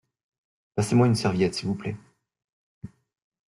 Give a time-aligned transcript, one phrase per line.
[0.73, 1.95] Passez-moi une serviette s’il vous plait.